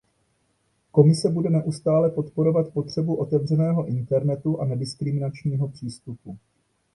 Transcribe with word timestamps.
Komise 0.91 1.29
bude 1.29 1.49
neustále 1.49 2.09
podporovat 2.09 2.73
potřebu 2.73 3.15
otevřeného 3.15 3.87
internetu 3.87 4.61
a 4.61 4.65
nediskriminačního 4.65 5.67
přístupu. 5.67 6.37